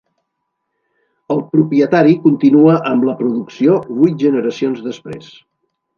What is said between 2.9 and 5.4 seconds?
amb la producció vuit generacions després.